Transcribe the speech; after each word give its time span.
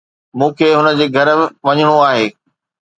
مون 0.37 0.49
کي 0.57 0.67
هن 0.79 0.87
جي 0.99 1.05
گهر 1.15 1.29
وڃڻو 1.65 1.95
آهي 2.09 2.25